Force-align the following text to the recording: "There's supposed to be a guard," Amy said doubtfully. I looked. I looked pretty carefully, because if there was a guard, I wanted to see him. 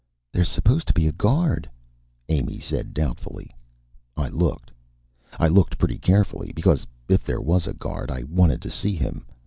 "There's 0.31 0.49
supposed 0.49 0.87
to 0.87 0.95
be 0.95 1.05
a 1.05 1.11
guard," 1.11 1.69
Amy 2.27 2.57
said 2.57 2.91
doubtfully. 2.91 3.51
I 4.17 4.29
looked. 4.29 4.71
I 5.37 5.47
looked 5.47 5.77
pretty 5.77 5.99
carefully, 5.99 6.51
because 6.53 6.87
if 7.07 7.23
there 7.23 7.39
was 7.39 7.67
a 7.67 7.73
guard, 7.73 8.09
I 8.09 8.23
wanted 8.23 8.63
to 8.63 8.71
see 8.71 8.95
him. 8.95 9.27